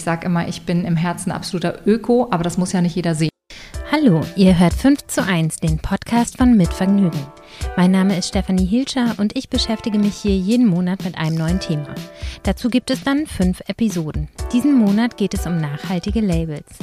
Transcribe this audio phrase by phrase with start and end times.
[0.00, 3.14] ich sage immer, ich bin im Herzen absoluter Öko, aber das muss ja nicht jeder
[3.14, 3.28] sehen.
[3.92, 7.20] Hallo, ihr hört 5 zu 1, den Podcast von Mitvergnügen.
[7.76, 11.60] Mein Name ist Stefanie Hilscher und ich beschäftige mich hier jeden Monat mit einem neuen
[11.60, 11.94] Thema.
[12.44, 14.28] Dazu gibt es dann fünf Episoden.
[14.54, 16.78] Diesen Monat geht es um nachhaltige Labels.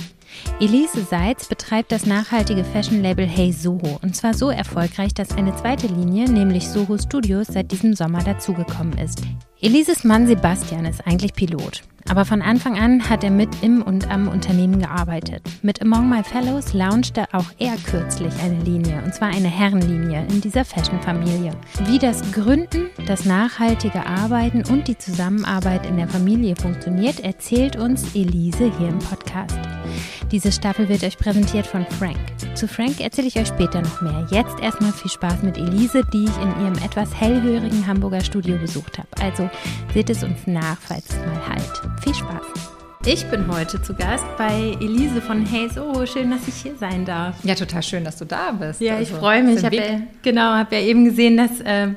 [0.59, 5.87] Elise Seitz betreibt das nachhaltige Fashion-Label Hey Soho und zwar so erfolgreich, dass eine zweite
[5.87, 9.23] Linie, nämlich Soho Studios, seit diesem Sommer dazugekommen ist.
[9.59, 11.81] Elises Mann Sebastian ist eigentlich Pilot.
[12.09, 15.41] Aber von Anfang an hat er mit im und am Unternehmen gearbeitet.
[15.61, 20.39] Mit Among My Fellows launchte auch er kürzlich eine Linie, und zwar eine Herrenlinie in
[20.39, 21.51] dieser Fashion-Familie.
[21.85, 28.15] Wie das Gründen, das nachhaltige Arbeiten und die Zusammenarbeit in der Familie funktioniert, erzählt uns
[28.15, 29.57] Elise hier im Podcast.
[30.31, 32.17] Diese Staffel wird euch präsentiert von Frank.
[32.53, 34.27] Zu Frank erzähle ich euch später noch mehr.
[34.29, 38.97] Jetzt erstmal viel Spaß mit Elise, die ich in ihrem etwas hellhörigen Hamburger Studio besucht
[38.97, 39.07] habe.
[39.21, 39.46] Also
[39.93, 42.03] seht es uns nach, falls es mal halt.
[42.03, 42.77] Viel Spaß!
[43.09, 46.05] Ich bin heute zu Gast bei Elise von Hey So.
[46.05, 47.37] Schön, dass ich hier sein darf.
[47.43, 48.81] Ja, total schön, dass du da bist.
[48.81, 49.59] Ja, ich also, freue mich.
[49.59, 51.87] Ich habe ja, genau, habe ja eben gesehen, dass, äh,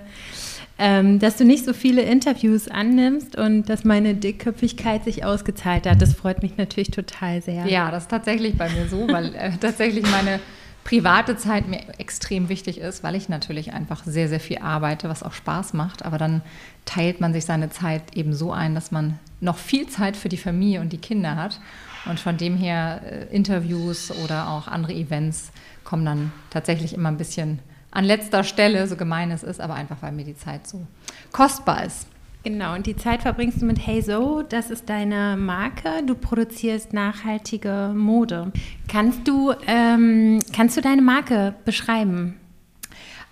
[0.78, 6.00] ähm, dass du nicht so viele Interviews annimmst und dass meine Dickköpfigkeit sich ausgezahlt hat.
[6.00, 7.66] Das freut mich natürlich total sehr.
[7.66, 10.38] Ja, das ist tatsächlich bei mir so, weil äh, tatsächlich meine
[10.84, 15.22] private Zeit mir extrem wichtig ist, weil ich natürlich einfach sehr, sehr viel arbeite, was
[15.22, 16.05] auch Spaß macht.
[16.05, 16.42] Aber dann
[16.84, 20.37] teilt man sich seine Zeit eben so ein, dass man noch viel Zeit für die
[20.37, 21.61] Familie und die Kinder hat.
[22.06, 25.53] Und von dem her äh, Interviews oder auch andere Events
[25.84, 27.59] kommen dann tatsächlich immer ein bisschen
[27.91, 30.87] an letzter Stelle, so gemein es ist, aber einfach weil mir die Zeit so
[31.33, 32.06] kostbar ist.
[32.42, 36.02] Genau, und die Zeit verbringst du mit Hey So, das ist deine Marke.
[36.06, 38.52] Du produzierst nachhaltige Mode.
[38.88, 42.41] Kannst du, ähm, kannst du deine Marke beschreiben?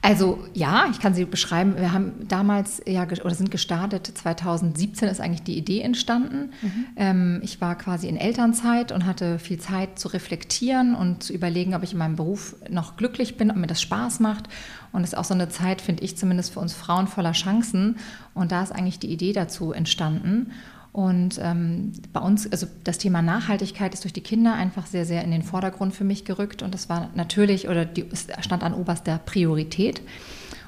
[0.00, 1.76] Also ja, ich kann sie beschreiben.
[1.76, 4.06] Wir haben damals ja oder sind gestartet.
[4.06, 6.50] 2017 ist eigentlich die Idee entstanden.
[6.62, 6.86] Mhm.
[6.96, 11.74] Ähm, ich war quasi in Elternzeit und hatte viel Zeit zu reflektieren und zu überlegen,
[11.74, 14.48] ob ich in meinem Beruf noch glücklich bin, ob mir das Spaß macht.
[14.92, 17.96] Und es ist auch so eine Zeit, finde ich zumindest für uns Frauen voller Chancen.
[18.34, 20.52] Und da ist eigentlich die Idee dazu entstanden.
[20.92, 25.22] Und ähm, bei uns, also das Thema Nachhaltigkeit ist durch die Kinder einfach sehr, sehr
[25.22, 26.62] in den Vordergrund für mich gerückt.
[26.62, 28.06] Und das war natürlich, oder die,
[28.40, 30.02] stand an oberster Priorität.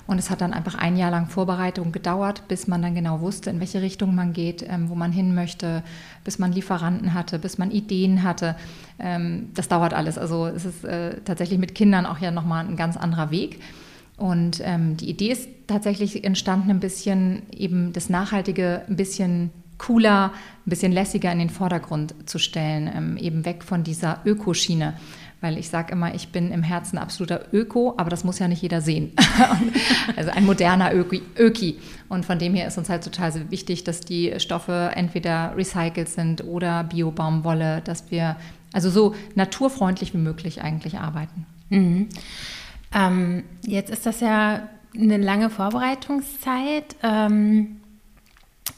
[0.07, 3.49] Und es hat dann einfach ein Jahr lang Vorbereitung gedauert, bis man dann genau wusste,
[3.49, 5.85] in welche Richtung man geht, ähm, wo man hin möchte,
[6.25, 8.57] bis man Lieferanten hatte, bis man Ideen hatte.
[8.99, 10.19] Ähm, das dauert alles.
[10.19, 13.61] Also es ist äh, tatsächlich mit Kindern auch ja nochmal ein ganz anderer Weg.
[14.21, 19.49] Und ähm, die Idee ist tatsächlich entstanden, ein bisschen eben das Nachhaltige ein bisschen
[19.79, 20.33] cooler,
[20.67, 24.93] ein bisschen lässiger in den Vordergrund zu stellen, ähm, eben weg von dieser Ökoschiene.
[25.41, 28.61] Weil ich sage immer, ich bin im Herzen absoluter Öko, aber das muss ja nicht
[28.61, 29.13] jeder sehen.
[30.17, 31.79] also ein moderner Öki, Öki.
[32.11, 36.45] Und von dem her ist uns halt total wichtig, dass die Stoffe entweder recycelt sind
[36.45, 38.37] oder Bio-Baumwolle, dass wir
[38.75, 41.47] also so naturfreundlich wie möglich eigentlich arbeiten.
[41.71, 42.09] Mhm.
[42.95, 46.97] Ähm, jetzt ist das ja eine lange Vorbereitungszeit.
[47.03, 47.81] Ähm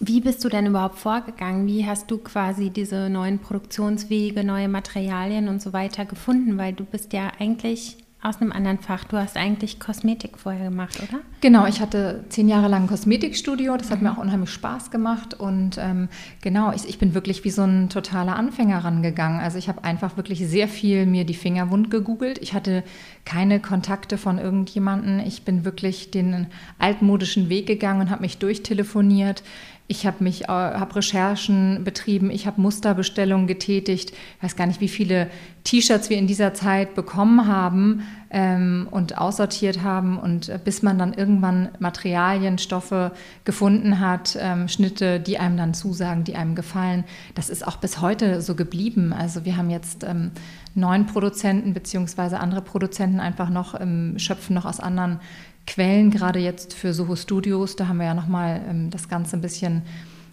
[0.04, 1.68] wie bist du denn überhaupt vorgegangen?
[1.68, 6.58] Wie hast du quasi diese neuen Produktionswege, neue Materialien und so weiter gefunden?
[6.58, 9.02] Weil du bist ja eigentlich aus einem anderen Fach.
[9.04, 11.20] Du hast eigentlich Kosmetik vorher gemacht, oder?
[11.40, 13.76] Genau, ich hatte zehn Jahre lang ein Kosmetikstudio.
[13.76, 14.04] Das hat mhm.
[14.04, 15.34] mir auch unheimlich Spaß gemacht.
[15.34, 16.08] Und ähm,
[16.40, 19.40] genau, ich, ich, bin wirklich wie so ein totaler Anfänger rangegangen.
[19.40, 22.38] Also ich habe einfach wirklich sehr viel mir die Finger wund gegoogelt.
[22.38, 22.84] Ich hatte
[23.24, 25.18] keine Kontakte von irgendjemanden.
[25.18, 26.46] Ich bin wirklich den
[26.78, 29.42] altmodischen Weg gegangen und habe mich durchtelefoniert.
[29.88, 34.10] Ich habe mich, äh, Recherchen betrieben, ich habe Musterbestellungen getätigt.
[34.10, 35.28] Ich weiß gar nicht, wie viele
[35.64, 40.18] T-Shirts wir in dieser Zeit bekommen haben ähm, und aussortiert haben.
[40.18, 43.12] Und äh, bis man dann irgendwann Materialien, Stoffe
[43.44, 47.04] gefunden hat, ähm, Schnitte, die einem dann zusagen, die einem gefallen.
[47.34, 49.12] Das ist auch bis heute so geblieben.
[49.12, 50.30] Also wir haben jetzt ähm,
[50.74, 55.20] neun Produzenten beziehungsweise andere Produzenten einfach noch ähm, schöpfen noch aus anderen
[55.66, 57.76] Quellen, gerade jetzt für Soho Studios.
[57.76, 59.82] Da haben wir ja nochmal ähm, das Ganze ein bisschen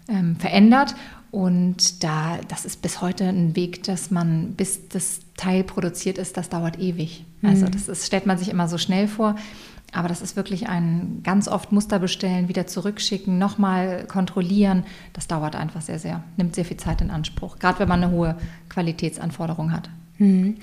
[0.08, 0.94] ähm, verändert.
[1.30, 6.36] Und da, das ist bis heute ein Weg, dass man, bis das Teil produziert ist,
[6.36, 7.24] das dauert ewig.
[7.42, 7.70] Also mhm.
[7.70, 9.36] das ist, stellt man sich immer so schnell vor.
[9.92, 14.84] Aber das ist wirklich ein ganz oft Muster bestellen, wieder zurückschicken, nochmal kontrollieren.
[15.12, 18.12] Das dauert einfach sehr, sehr, nimmt sehr viel Zeit in Anspruch, gerade wenn man eine
[18.12, 18.36] hohe
[18.68, 19.90] Qualitätsanforderung hat.
[20.18, 20.56] Mhm.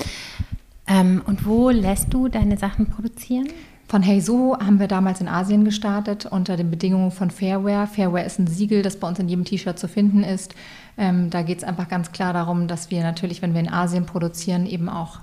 [0.88, 3.48] Ähm, und wo lässt du deine Sachen produzieren?
[3.89, 7.88] Von Hey So haben wir damals in Asien gestartet unter den Bedingungen von Fairware.
[7.88, 10.56] Fairware ist ein Siegel, das bei uns in jedem T-Shirt zu finden ist.
[10.98, 14.06] Ähm, da geht es einfach ganz klar darum, dass wir natürlich, wenn wir in Asien
[14.06, 15.19] produzieren, eben auch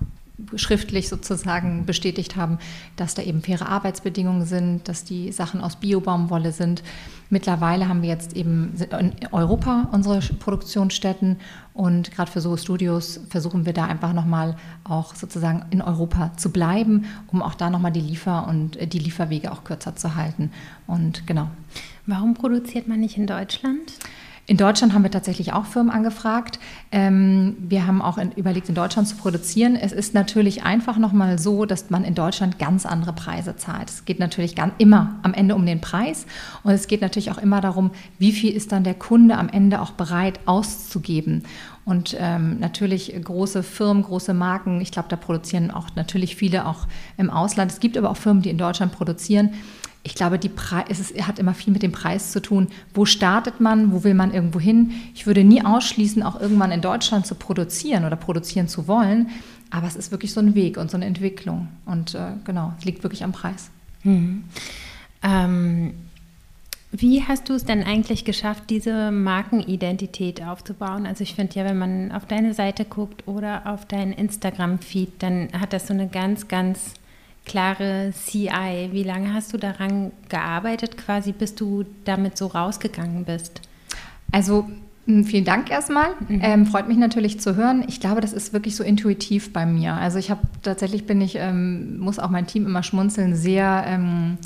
[0.56, 2.58] schriftlich sozusagen bestätigt haben,
[2.96, 6.82] dass da eben faire Arbeitsbedingungen sind, dass die Sachen aus Biobaumwolle sind.
[7.28, 11.36] Mittlerweile haben wir jetzt eben in Europa unsere Produktionsstätten
[11.74, 16.50] und gerade für so Studios versuchen wir da einfach nochmal auch sozusagen in Europa zu
[16.50, 20.52] bleiben, um auch da nochmal die Liefer- und die Lieferwege auch kürzer zu halten.
[20.86, 21.50] Und genau.
[22.06, 23.92] Warum produziert man nicht in Deutschland?
[24.46, 26.58] In Deutschland haben wir tatsächlich auch Firmen angefragt.
[26.92, 29.74] Ähm, wir haben auch in, überlegt, in Deutschland zu produzieren.
[29.74, 33.88] Es ist natürlich einfach nochmal so, dass man in Deutschland ganz andere Preise zahlt.
[33.88, 36.26] Es geht natürlich ganz, immer am Ende um den Preis
[36.62, 39.80] und es geht natürlich auch immer darum, wie viel ist dann der Kunde am Ende
[39.80, 41.44] auch bereit auszugeben.
[41.86, 46.86] Und ähm, natürlich große Firmen, große Marken, ich glaube, da produzieren auch natürlich viele auch
[47.16, 47.72] im Ausland.
[47.72, 49.50] Es gibt aber auch Firmen, die in Deutschland produzieren
[50.04, 52.68] ich glaube, die Pre es ist, hat immer viel mit dem Preis zu tun.
[52.92, 53.90] Wo startet man?
[53.90, 54.92] Wo will man irgendwo hin?
[55.14, 59.30] Ich würde nie ausschließen, auch irgendwann in Deutschland zu produzieren oder produzieren zu wollen.
[59.70, 61.68] Aber es ist wirklich so ein Weg und so eine Entwicklung.
[61.86, 63.70] Und äh, genau, es liegt wirklich am Preis.
[64.02, 64.44] Mhm.
[65.22, 65.94] Ähm,
[66.92, 71.06] wie hast du es denn eigentlich geschafft, diese Markenidentität aufzubauen?
[71.06, 75.48] Also ich finde ja, wenn man auf deine Seite guckt oder auf deinen Instagram-Feed, dann
[75.58, 76.94] hat das so eine ganz, ganz
[77.44, 78.88] klare CI.
[78.92, 83.60] Wie lange hast du daran gearbeitet, quasi bis du damit so rausgegangen bist?
[84.32, 84.66] Also
[85.06, 86.12] Vielen Dank erstmal.
[86.28, 86.40] Mhm.
[86.42, 87.84] Ähm, freut mich natürlich zu hören.
[87.88, 89.92] Ich glaube, das ist wirklich so intuitiv bei mir.
[89.92, 94.38] Also ich habe tatsächlich bin ich, ähm, muss auch mein Team immer schmunzeln, sehr ähm,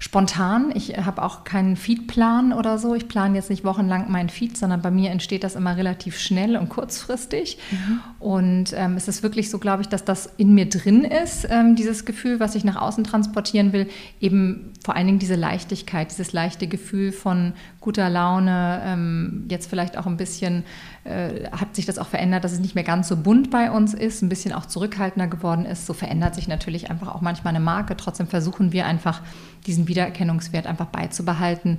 [0.00, 0.72] spontan.
[0.74, 2.94] Ich habe auch keinen Feedplan oder so.
[2.94, 6.56] Ich plane jetzt nicht wochenlang meinen Feed, sondern bei mir entsteht das immer relativ schnell
[6.56, 7.58] und kurzfristig.
[7.70, 8.00] Mhm.
[8.18, 11.76] Und ähm, es ist wirklich so, glaube ich, dass das in mir drin ist, ähm,
[11.76, 13.88] dieses Gefühl, was ich nach außen transportieren will.
[14.22, 19.98] Eben vor allen Dingen diese Leichtigkeit, dieses leichte Gefühl von guter Laune, ähm, jetzt vielleicht
[19.98, 20.64] auch ein bisschen
[21.04, 23.94] äh, hat sich das auch verändert, dass es nicht mehr ganz so bunt bei uns
[23.94, 25.86] ist, ein bisschen auch zurückhaltender geworden ist.
[25.86, 27.96] So verändert sich natürlich einfach auch manchmal eine Marke.
[27.96, 29.22] Trotzdem versuchen wir einfach,
[29.66, 31.78] diesen Wiedererkennungswert einfach beizubehalten.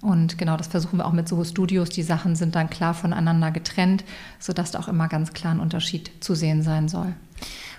[0.00, 1.90] Und genau das versuchen wir auch mit Soho Studios.
[1.90, 4.04] Die Sachen sind dann klar voneinander getrennt,
[4.38, 7.14] sodass da auch immer ganz klar ein Unterschied zu sehen sein soll.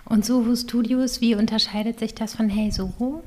[0.06, 3.24] Und Soho Studios, wie unterscheidet sich das von Hey Soho?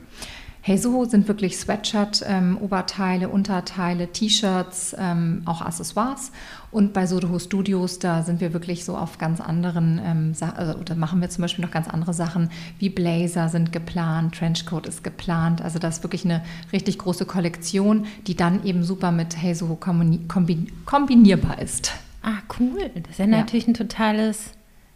[0.71, 6.31] Hey Soho sind wirklich Sweatshirt, ähm, Oberteile, Unterteile, T-Shirts, ähm, auch Accessoires.
[6.71, 10.95] Und bei Soho Studios, da sind wir wirklich so auf ganz anderen, ähm, also da
[10.95, 15.61] machen wir zum Beispiel noch ganz andere Sachen, wie Blazer sind geplant, Trenchcoat ist geplant.
[15.61, 16.41] Also das ist wirklich eine
[16.73, 21.95] richtig große Kollektion, die dann eben super mit Hey Soho kombinierbar ist.
[22.23, 22.93] Ah, cool.
[22.95, 23.39] Das ist ja, ja.
[23.39, 24.53] natürlich ein totales,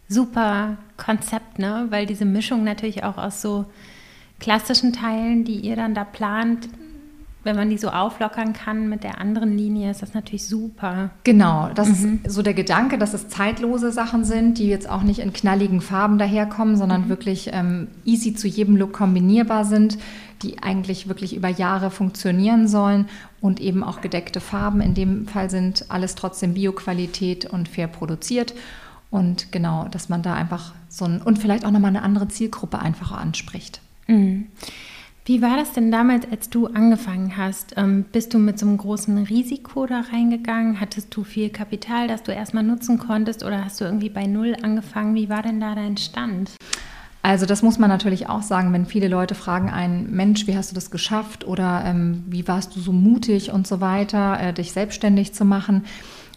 [0.07, 1.87] super Konzept, ne?
[1.89, 3.65] Weil diese Mischung natürlich auch aus so
[4.39, 6.69] klassischen Teilen, die ihr dann da plant,
[7.45, 11.11] wenn man die so auflockern kann mit der anderen Linie, ist das natürlich super.
[11.23, 12.21] Genau, das mhm.
[12.23, 15.79] ist so der Gedanke, dass es zeitlose Sachen sind, die jetzt auch nicht in knalligen
[15.79, 17.09] Farben daherkommen, sondern mhm.
[17.09, 19.99] wirklich ähm, easy zu jedem Look kombinierbar sind,
[20.41, 23.07] die eigentlich wirklich über Jahre funktionieren sollen
[23.41, 24.81] und eben auch gedeckte Farben.
[24.81, 28.55] In dem Fall sind alles trotzdem Bioqualität und fair produziert.
[29.11, 32.79] Und genau, dass man da einfach so ein und vielleicht auch nochmal eine andere Zielgruppe
[32.79, 33.81] einfach anspricht.
[34.07, 34.47] Mhm.
[35.27, 37.73] Wie war das denn damals, als du angefangen hast?
[37.77, 40.79] Ähm, bist du mit so einem großen Risiko da reingegangen?
[40.79, 44.55] Hattest du viel Kapital, das du erstmal nutzen konntest oder hast du irgendwie bei Null
[44.61, 45.15] angefangen?
[45.15, 46.51] Wie war denn da dein Stand?
[47.23, 50.69] Also das muss man natürlich auch sagen, wenn viele Leute fragen einen, Mensch, wie hast
[50.69, 54.73] du das geschafft oder ähm, wie warst du so mutig und so weiter, äh, dich
[54.73, 55.85] selbstständig zu machen.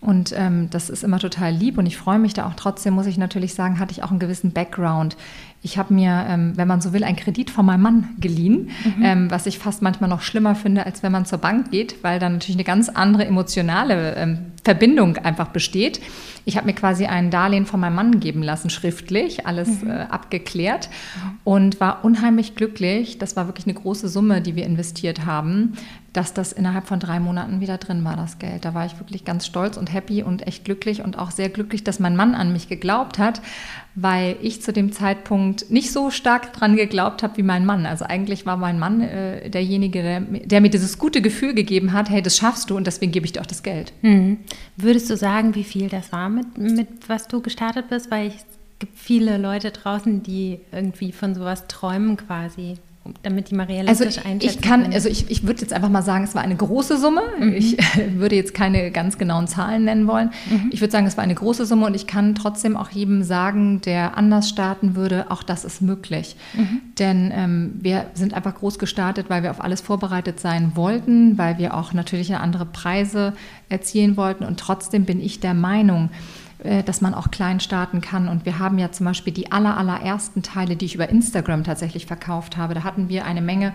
[0.00, 2.54] Und ähm, das ist immer total lieb und ich freue mich da auch.
[2.54, 5.18] Trotzdem muss ich natürlich sagen, hatte ich auch einen gewissen Background.
[5.60, 9.04] Ich habe mir, ähm, wenn man so will, einen Kredit von meinem Mann geliehen, mhm.
[9.04, 12.20] ähm, was ich fast manchmal noch schlimmer finde, als wenn man zur Bank geht, weil
[12.20, 16.00] dann natürlich eine ganz andere emotionale ähm, Verbindung einfach besteht.
[16.44, 19.90] Ich habe mir quasi ein Darlehen von meinem Mann geben lassen, schriftlich, alles mhm.
[19.90, 20.88] äh, abgeklärt
[21.44, 23.18] und war unheimlich glücklich.
[23.18, 25.74] Das war wirklich eine große Summe, die wir investiert haben,
[26.12, 28.64] dass das innerhalb von drei Monaten wieder drin war, das Geld.
[28.64, 31.84] Da war ich wirklich ganz stolz und happy und echt glücklich und auch sehr glücklich,
[31.84, 33.42] dass mein Mann an mich geglaubt hat,
[34.00, 37.84] weil ich zu dem Zeitpunkt nicht so stark dran geglaubt habe wie mein Mann.
[37.84, 42.08] Also eigentlich war mein Mann äh, derjenige, der, der, mir dieses gute Gefühl gegeben hat,
[42.08, 43.92] hey, das schaffst du und deswegen gebe ich dir auch das Geld.
[44.02, 44.38] Mhm.
[44.76, 48.10] Würdest du sagen, wie viel das war mit, mit was du gestartet bist?
[48.10, 48.46] Weil es
[48.78, 52.76] gibt viele Leute draußen, die irgendwie von sowas träumen quasi
[53.22, 54.94] damit die mal realistisch also ich kann, können.
[54.94, 57.22] Also ich, ich würde jetzt einfach mal sagen, es war eine große Summe.
[57.38, 57.54] Mhm.
[57.54, 57.76] Ich
[58.14, 60.30] würde jetzt keine ganz genauen Zahlen nennen wollen.
[60.50, 60.70] Mhm.
[60.72, 63.80] Ich würde sagen, es war eine große Summe und ich kann trotzdem auch jedem sagen,
[63.80, 66.36] der anders starten würde, auch das ist möglich.
[66.54, 66.80] Mhm.
[66.98, 71.58] Denn ähm, wir sind einfach groß gestartet, weil wir auf alles vorbereitet sein wollten, weil
[71.58, 73.32] wir auch natürlich andere Preise
[73.68, 78.28] erzielen wollten und trotzdem bin ich der Meinung, äh, dass man auch klein starten kann.
[78.28, 82.06] Und wir haben ja zum Beispiel die aller, allerersten Teile, die ich über Instagram tatsächlich
[82.06, 82.74] verkauft habe.
[82.74, 83.74] Da hatten wir eine Menge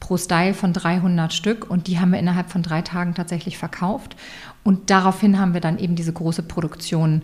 [0.00, 4.16] pro Style von 300 Stück und die haben wir innerhalb von drei Tagen tatsächlich verkauft.
[4.64, 7.22] Und daraufhin haben wir dann eben diese große Produktion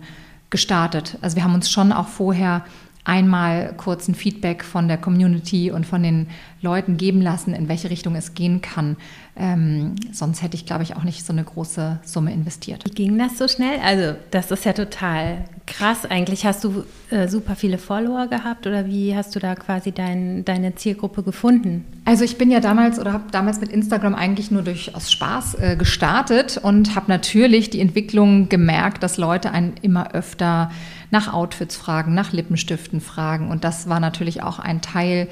[0.49, 1.17] gestartet.
[1.21, 2.63] Also wir haben uns schon auch vorher
[3.03, 6.27] einmal kurz ein Feedback von der Community und von den
[6.61, 8.95] Leuten geben lassen, in welche Richtung es gehen kann.
[9.35, 12.85] Ähm, sonst hätte ich, glaube ich, auch nicht so eine große Summe investiert.
[12.85, 13.79] Wie ging das so schnell?
[13.83, 16.05] Also, das ist ja total krass.
[16.05, 20.45] Eigentlich hast du äh, super viele Follower gehabt oder wie hast du da quasi dein,
[20.45, 21.85] deine Zielgruppe gefunden?
[22.05, 25.55] Also, ich bin ja damals oder habe damals mit Instagram eigentlich nur durch aus Spaß
[25.55, 30.69] äh, gestartet und habe natürlich die Entwicklung gemerkt, dass Leute einen immer öfter
[31.11, 33.49] nach Outfits fragen, nach Lippenstiften fragen.
[33.49, 35.27] Und das war natürlich auch ein Teil,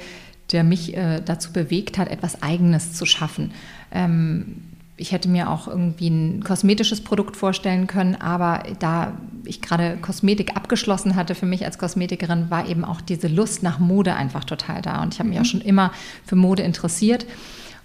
[0.52, 3.52] der mich äh, dazu bewegt hat, etwas Eigenes zu schaffen.
[3.90, 4.62] Ähm,
[5.00, 10.56] ich hätte mir auch irgendwie ein kosmetisches Produkt vorstellen können, aber da ich gerade Kosmetik
[10.56, 14.82] abgeschlossen hatte für mich als Kosmetikerin, war eben auch diese Lust nach Mode einfach total
[14.82, 15.02] da.
[15.02, 15.48] Und ich habe mich auch mhm.
[15.48, 15.92] schon immer
[16.26, 17.24] für Mode interessiert.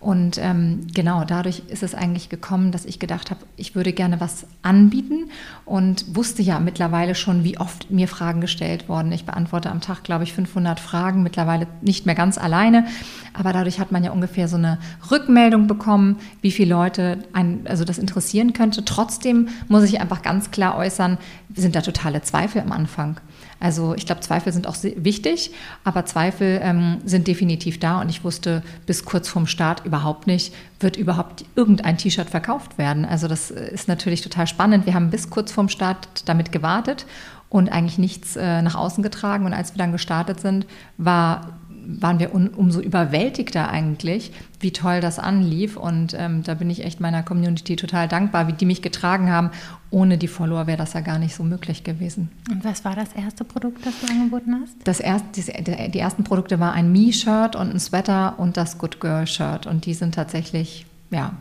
[0.06, 4.22] Und ähm, genau dadurch ist es eigentlich gekommen, dass ich gedacht habe, ich würde gerne
[4.22, 5.32] was anbieten
[5.66, 9.12] und wusste ja mittlerweile schon, wie oft mir Fragen gestellt wurden.
[9.12, 12.86] Ich beantworte am Tag, glaube ich, 500 Fragen, mittlerweile nicht mehr ganz alleine,
[13.34, 14.78] aber dadurch hat man ja ungefähr so eine
[15.10, 18.86] Rückmeldung bekommen, wie viele Leute ein, also das interessieren könnte.
[18.86, 21.18] Trotzdem muss ich einfach ganz klar äußern,
[21.56, 23.20] sind da totale Zweifel am Anfang.
[23.60, 25.52] Also ich glaube, Zweifel sind auch wichtig,
[25.84, 30.54] aber Zweifel ähm, sind definitiv da und ich wusste bis kurz vorm Start überhaupt nicht,
[30.80, 33.06] wird überhaupt irgendein T-Shirt verkauft werden.
[33.06, 34.86] Also das äh, ist natürlich total spannend.
[34.86, 37.06] Wir haben bis kurz vorm Start damit gewartet
[37.50, 39.46] und eigentlich nichts äh, nach außen getragen.
[39.46, 40.66] Und als wir dann gestartet sind,
[40.98, 45.78] war waren wir un, umso überwältigter eigentlich, wie toll das anlief.
[45.78, 49.52] Und ähm, da bin ich echt meiner Community total dankbar, wie die mich getragen haben.
[49.92, 52.30] Ohne die Follower wäre das ja gar nicht so möglich gewesen.
[52.52, 54.76] Und was war das erste Produkt, das du angeboten hast?
[54.84, 59.68] Das erste, die ersten Produkte war ein Me-Shirt und ein Sweater und das Good Girl-Shirt.
[59.68, 61.34] Und die sind tatsächlich, ja,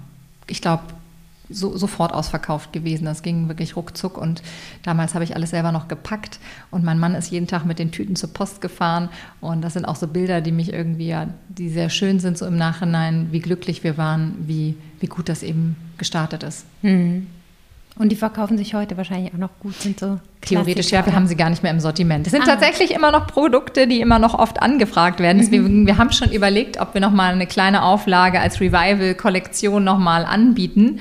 [0.46, 0.82] ich glaube,
[1.50, 3.04] so, sofort ausverkauft gewesen.
[3.04, 4.42] Das ging wirklich ruckzuck und
[4.82, 6.38] damals habe ich alles selber noch gepackt
[6.70, 9.08] und mein Mann ist jeden Tag mit den Tüten zur Post gefahren
[9.40, 12.46] und das sind auch so Bilder, die mich irgendwie, ja, die sehr schön sind so
[12.46, 16.66] im Nachhinein, wie glücklich wir waren, wie, wie gut das eben gestartet ist.
[16.82, 17.26] Mhm.
[17.96, 21.26] Und die verkaufen sich heute wahrscheinlich auch noch gut, sind so Theoretisch ja, wir haben
[21.26, 22.26] sie gar nicht mehr im Sortiment.
[22.26, 22.46] Es sind ah.
[22.46, 25.38] tatsächlich immer noch Produkte, die immer noch oft angefragt werden.
[25.38, 25.86] Deswegen, mhm.
[25.86, 30.24] wir haben schon überlegt, ob wir noch mal eine kleine Auflage als Revival-Kollektion noch mal
[30.24, 31.00] anbieten.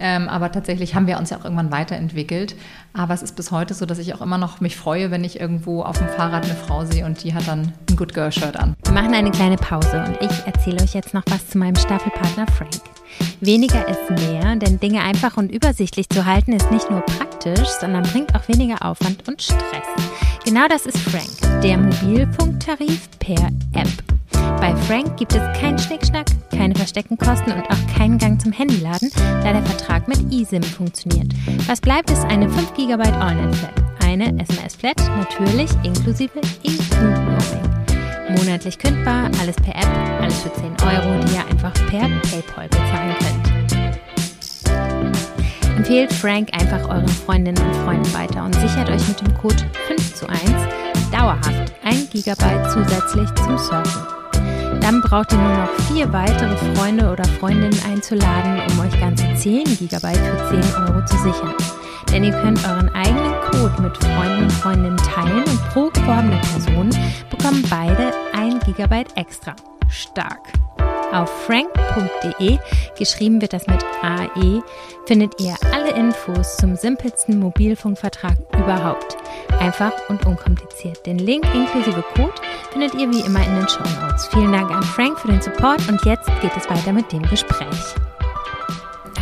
[0.00, 2.56] Ähm, aber tatsächlich haben wir uns ja auch irgendwann weiterentwickelt.
[2.94, 5.38] Aber es ist bis heute so, dass ich auch immer noch mich freue, wenn ich
[5.38, 8.56] irgendwo auf dem Fahrrad eine Frau sehe und die hat dann ein Good Girl Shirt
[8.56, 8.74] an.
[8.84, 12.46] Wir machen eine kleine Pause und ich erzähle euch jetzt noch was zu meinem Staffelpartner
[12.46, 12.80] Frank.
[13.40, 18.04] Weniger ist mehr, denn Dinge einfach und übersichtlich zu halten ist nicht nur praktisch, sondern
[18.04, 19.86] bringt auch weniger Aufwand und Stress.
[20.44, 24.19] Genau das ist Frank, der Mobilfunktarif per App.
[24.60, 29.10] Bei Frank gibt es keinen Schnickschnack, keine versteckten Kosten und auch keinen Gang zum Handyladen,
[29.42, 31.32] da der Vertrag mit eSIM funktioniert.
[31.66, 33.72] Was bleibt, ist eine 5 GB Allnet-Flat,
[34.04, 38.36] eine SMS-Flat, natürlich inklusive E-Food-Roaming.
[38.36, 43.16] Monatlich kündbar, alles per App, alles für 10 Euro, die ihr einfach per PayPal bezahlen
[43.18, 43.60] könnt.
[45.76, 50.14] Empfehlt Frank einfach euren Freundinnen und Freunden weiter und sichert euch mit dem Code 5
[50.14, 50.40] zu 1
[51.10, 52.34] dauerhaft 1 GB
[52.72, 54.19] zusätzlich zum Surfen.
[54.80, 59.64] Dann braucht ihr nur noch vier weitere Freunde oder Freundinnen einzuladen, um euch ganze 10
[59.64, 61.54] GB für 10 Euro zu sichern.
[62.12, 66.90] Denn ihr könnt euren eigenen Code mit Freunden und Freundinnen teilen und pro geworbene Person
[67.30, 69.54] bekommen beide 1 GB extra.
[69.88, 70.40] Stark!
[71.12, 72.58] Auf frank.de,
[72.96, 74.62] geschrieben wird das mit AE,
[75.06, 79.16] findet ihr alle Infos zum simpelsten Mobilfunkvertrag überhaupt.
[79.58, 81.04] Einfach und unkompliziert.
[81.06, 82.34] Den Link inklusive Code
[82.72, 84.28] findet ihr wie immer in den Show Notes.
[84.28, 87.94] Vielen Dank an Frank für den Support und jetzt geht es weiter mit dem Gespräch.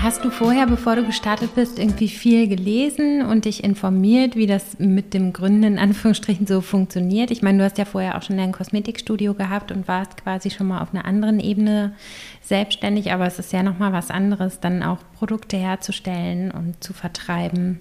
[0.01, 4.79] Hast du vorher, bevor du gestartet bist, irgendwie viel gelesen und dich informiert, wie das
[4.79, 7.33] mit dem Gründen in Anführungsstrichen so funktioniert?
[7.33, 10.69] Ich meine, du hast ja vorher auch schon ein Kosmetikstudio gehabt und warst quasi schon
[10.69, 11.95] mal auf einer anderen Ebene
[12.43, 17.81] selbstständig, aber es ist ja nochmal was anderes, dann auch Produkte herzustellen und zu vertreiben.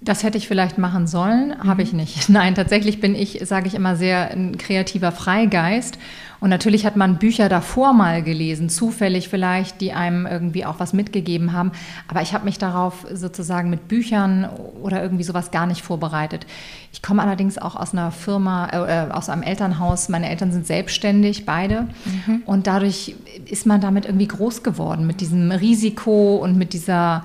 [0.00, 1.68] Das hätte ich vielleicht machen sollen, mhm.
[1.68, 2.28] habe ich nicht.
[2.28, 5.98] Nein, tatsächlich bin ich, sage ich immer, sehr ein kreativer Freigeist.
[6.40, 10.92] Und natürlich hat man Bücher davor mal gelesen, zufällig vielleicht, die einem irgendwie auch was
[10.92, 11.72] mitgegeben haben.
[12.06, 14.48] Aber ich habe mich darauf sozusagen mit Büchern
[14.80, 16.46] oder irgendwie sowas gar nicht vorbereitet.
[16.92, 20.08] Ich komme allerdings auch aus einer Firma, äh, aus einem Elternhaus.
[20.08, 21.88] Meine Eltern sind selbstständig, beide.
[22.04, 22.42] Mhm.
[22.46, 27.24] Und dadurch ist man damit irgendwie groß geworden, mit diesem Risiko und mit dieser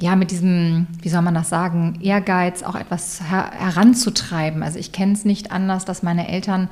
[0.00, 4.62] ja, mit diesem, wie soll man das sagen, Ehrgeiz auch etwas her heranzutreiben.
[4.62, 6.68] Also ich kenne es nicht anders, dass meine Eltern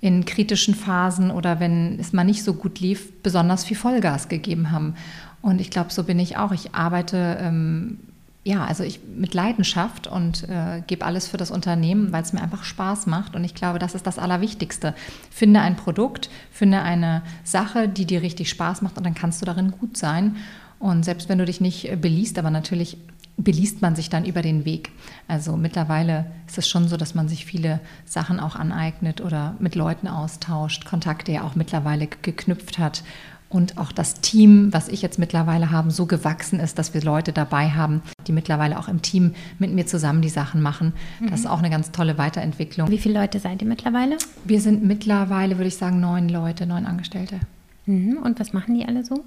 [0.00, 4.70] in kritischen Phasen oder wenn es mal nicht so gut lief, besonders viel Vollgas gegeben
[4.70, 4.94] haben.
[5.40, 6.52] Und ich glaube, so bin ich auch.
[6.52, 7.98] Ich arbeite ähm,
[8.46, 12.40] ja, also ich mit Leidenschaft und äh, gebe alles für das Unternehmen, weil es mir
[12.40, 13.34] einfach Spaß macht.
[13.34, 14.94] Und ich glaube, das ist das Allerwichtigste.
[15.32, 19.46] Finde ein Produkt, finde eine Sache, die dir richtig Spaß macht und dann kannst du
[19.46, 20.36] darin gut sein.
[20.78, 22.98] Und selbst wenn du dich nicht äh, beliest, aber natürlich
[23.38, 24.90] beliest man sich dann über den Weg.
[25.28, 29.74] Also mittlerweile ist es schon so, dass man sich viele Sachen auch aneignet oder mit
[29.74, 33.02] Leuten austauscht, Kontakte ja auch mittlerweile geknüpft hat
[33.48, 37.32] und auch das Team, was ich jetzt mittlerweile habe, so gewachsen ist, dass wir Leute
[37.32, 40.94] dabei haben, die mittlerweile auch im Team mit mir zusammen die Sachen machen.
[41.20, 41.30] Mhm.
[41.30, 42.90] Das ist auch eine ganz tolle Weiterentwicklung.
[42.90, 44.16] Wie viele Leute seid ihr mittlerweile?
[44.44, 47.38] Wir sind mittlerweile, würde ich sagen, neun Leute, neun Angestellte.
[47.86, 48.18] Mhm.
[48.18, 49.24] Und was machen die alle so?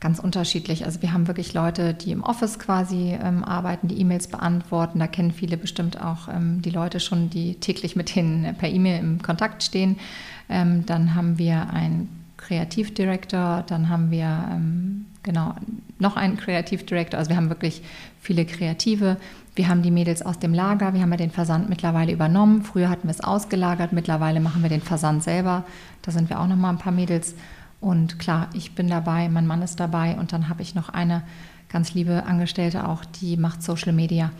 [0.00, 0.84] Ganz unterschiedlich.
[0.84, 4.98] Also wir haben wirklich Leute, die im Office quasi ähm, arbeiten, die E-Mails beantworten.
[4.98, 9.00] Da kennen viele bestimmt auch ähm, die Leute schon, die täglich mit denen per E-Mail
[9.00, 9.96] im Kontakt stehen.
[10.48, 15.54] Ähm, dann haben wir einen Kreativdirektor, dann haben wir ähm, genau
[15.98, 17.18] noch einen Kreativdirektor.
[17.18, 17.82] Also wir haben wirklich
[18.20, 19.16] viele Kreative.
[19.54, 20.92] Wir haben die Mädels aus dem Lager.
[20.92, 22.62] Wir haben ja den Versand mittlerweile übernommen.
[22.62, 23.92] Früher hatten wir es ausgelagert.
[23.92, 25.64] Mittlerweile machen wir den Versand selber.
[26.02, 27.34] Da sind wir auch noch mal ein paar Mädels.
[27.80, 31.22] Und klar, ich bin dabei, mein Mann ist dabei und dann habe ich noch eine
[31.68, 34.30] ganz liebe Angestellte auch, die macht Social Media.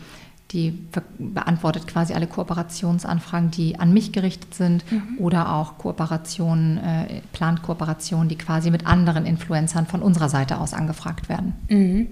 [0.52, 0.78] Die
[1.18, 5.18] beantwortet quasi alle Kooperationsanfragen, die an mich gerichtet sind mhm.
[5.18, 10.72] oder auch Kooperationen, äh, plant Kooperationen, die quasi mit anderen Influencern von unserer Seite aus
[10.72, 11.54] angefragt werden.
[11.68, 12.06] Mhm.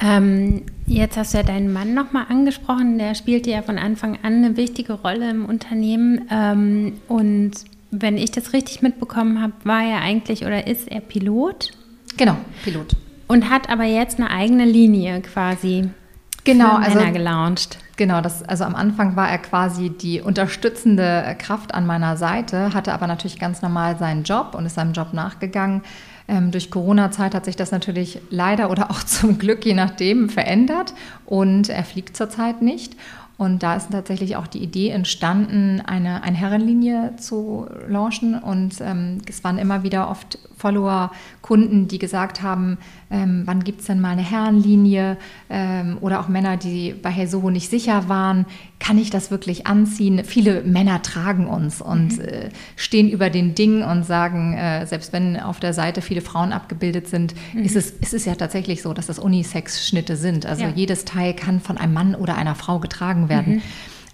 [0.00, 4.44] Ähm, jetzt hast du ja deinen Mann nochmal angesprochen, der spielte ja von Anfang an
[4.44, 7.52] eine wichtige Rolle im Unternehmen ähm, und
[7.90, 11.72] wenn ich das richtig mitbekommen habe, war er eigentlich oder ist er Pilot?
[12.16, 12.96] Genau, Pilot.
[13.26, 15.90] Und hat aber jetzt eine eigene Linie quasi
[16.44, 17.78] genau, für Männer also, gelauncht.
[17.96, 22.92] Genau, das, also am Anfang war er quasi die unterstützende Kraft an meiner Seite, hatte
[22.92, 25.82] aber natürlich ganz normal seinen Job und ist seinem Job nachgegangen.
[26.28, 30.94] Ähm, durch Corona-Zeit hat sich das natürlich leider oder auch zum Glück, je nachdem, verändert
[31.26, 32.94] und er fliegt zurzeit nicht.
[33.38, 38.34] Und da ist tatsächlich auch die Idee entstanden, eine, eine Herrenlinie zu launchen.
[38.34, 42.78] Und ähm, es waren immer wieder oft Follower, Kunden, die gesagt haben,
[43.12, 45.16] ähm, wann gibt es denn mal eine Herrenlinie?
[45.48, 48.44] Ähm, oder auch Männer, die bei Hey Soho nicht sicher waren,
[48.88, 50.24] kann ich das wirklich anziehen?
[50.24, 52.24] Viele Männer tragen uns und mhm.
[52.24, 56.54] äh, stehen über den Dingen und sagen, äh, selbst wenn auf der Seite viele Frauen
[56.54, 57.64] abgebildet sind, mhm.
[57.64, 60.46] ist, es, ist es ja tatsächlich so, dass das Unisex-Schnitte sind.
[60.46, 60.72] Also ja.
[60.74, 63.56] jedes Teil kann von einem Mann oder einer Frau getragen werden.
[63.56, 63.62] Mhm.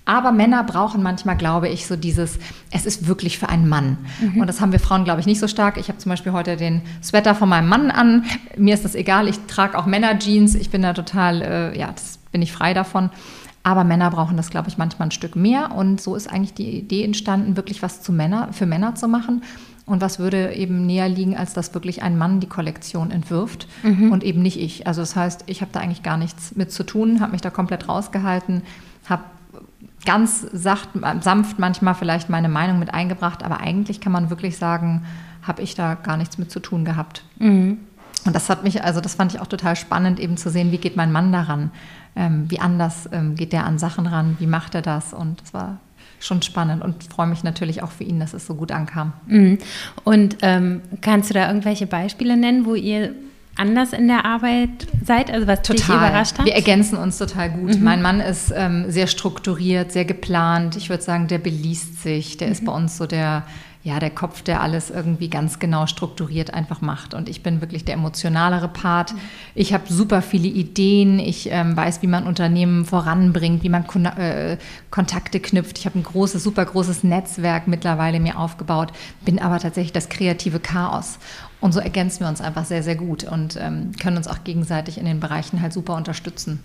[0.06, 2.40] Aber Männer brauchen manchmal, glaube ich, so dieses,
[2.72, 3.98] es ist wirklich für einen Mann.
[4.20, 4.40] Mhm.
[4.40, 5.76] Und das haben wir Frauen, glaube ich, nicht so stark.
[5.76, 8.24] Ich habe zum Beispiel heute den Sweater von meinem Mann an.
[8.56, 9.28] Mir ist das egal.
[9.28, 10.56] Ich trage auch Männerjeans.
[10.56, 13.10] Ich bin da total, äh, ja, das bin ich frei davon.
[13.64, 15.72] Aber Männer brauchen das, glaube ich, manchmal ein Stück mehr.
[15.72, 19.42] Und so ist eigentlich die Idee entstanden, wirklich was zu Männer, für Männer zu machen.
[19.86, 24.12] Und was würde eben näher liegen, als dass wirklich ein Mann die Kollektion entwirft mhm.
[24.12, 24.86] und eben nicht ich.
[24.86, 27.50] Also das heißt, ich habe da eigentlich gar nichts mit zu tun, habe mich da
[27.50, 28.62] komplett rausgehalten,
[29.08, 29.24] habe
[30.06, 35.04] ganz sacht, sanft manchmal vielleicht meine Meinung mit eingebracht, aber eigentlich kann man wirklich sagen,
[35.42, 37.22] habe ich da gar nichts mit zu tun gehabt.
[37.38, 37.78] Mhm.
[38.24, 40.78] Und das hat mich, also das fand ich auch total spannend, eben zu sehen, wie
[40.78, 41.70] geht mein Mann daran,
[42.16, 45.12] ähm, wie anders ähm, geht der an Sachen ran, wie macht er das?
[45.12, 45.78] Und das war
[46.20, 49.12] schon spannend und freue mich natürlich auch für ihn, dass es so gut ankam.
[49.26, 49.58] Mhm.
[50.04, 53.14] Und ähm, kannst du da irgendwelche Beispiele nennen, wo ihr
[53.56, 55.30] anders in der Arbeit seid?
[55.30, 55.76] Also was total.
[55.76, 56.46] dich überrascht hat?
[56.46, 57.76] Wir ergänzen uns total gut.
[57.76, 57.84] Mhm.
[57.84, 60.76] Mein Mann ist ähm, sehr strukturiert, sehr geplant.
[60.76, 62.36] Ich würde sagen, der beliest sich.
[62.36, 62.52] Der mhm.
[62.52, 63.44] ist bei uns so der,
[63.84, 67.12] ja, der Kopf, der alles irgendwie ganz genau strukturiert einfach macht.
[67.12, 69.12] Und ich bin wirklich der emotionalere Part.
[69.12, 69.18] Mhm.
[69.54, 71.18] Ich habe super viele Ideen.
[71.18, 74.56] Ich ähm, weiß, wie man Unternehmen voranbringt, wie man Kon äh,
[74.90, 75.78] Kontakte knüpft.
[75.78, 78.90] Ich habe ein großes, super großes Netzwerk mittlerweile mir aufgebaut,
[79.26, 81.18] bin aber tatsächlich das kreative Chaos.
[81.60, 84.96] Und so ergänzen wir uns einfach sehr, sehr gut und ähm, können uns auch gegenseitig
[84.96, 86.60] in den Bereichen halt super unterstützen.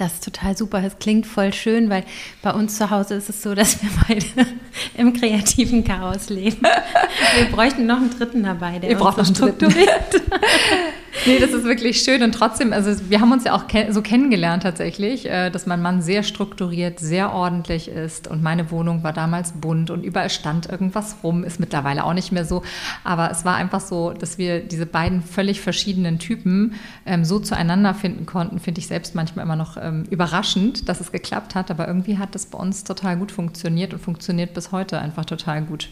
[0.00, 0.82] Das ist total super.
[0.82, 2.04] Es klingt voll schön, weil
[2.40, 4.24] bei uns zu Hause ist es so, dass wir beide
[4.96, 6.62] im kreativen Chaos leben.
[7.36, 10.22] Wir bräuchten noch einen dritten dabei, der wir uns strukturiert.
[11.26, 14.62] nee, das ist wirklich schön und trotzdem, also wir haben uns ja auch so kennengelernt
[14.62, 19.52] tatsächlich, äh, dass mein Mann sehr strukturiert, sehr ordentlich ist und meine Wohnung war damals
[19.52, 22.62] bunt und überall stand irgendwas rum, ist mittlerweile auch nicht mehr so,
[23.04, 26.74] aber es war einfach so, dass wir diese beiden völlig verschiedenen Typen
[27.06, 31.12] ähm, so zueinander finden konnten, finde ich selbst manchmal immer noch ähm, überraschend, dass es
[31.12, 34.98] geklappt hat, aber irgendwie hat das bei uns total gut funktioniert und funktioniert bis heute
[34.98, 35.88] einfach total gut.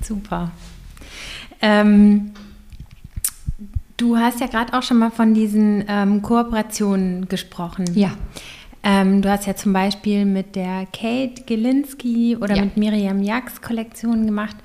[0.00, 0.50] Super.
[1.60, 2.32] Ähm,
[4.02, 7.84] Du hast ja gerade auch schon mal von diesen ähm, Kooperationen gesprochen.
[7.94, 8.10] Ja.
[8.82, 12.64] Ähm, du hast ja zum Beispiel mit der Kate Gelinski oder Ja.
[12.64, 14.56] mit Miriam Jax Kollektionen gemacht.